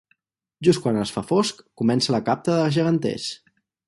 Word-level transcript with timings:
Just 0.67 0.79
quan 0.85 0.95
es 1.01 1.11
fa 1.17 1.21
fosc, 1.31 1.61
comença 1.81 2.15
la 2.15 2.21
capta 2.31 2.57
de 2.63 2.71
geganters. 2.79 3.29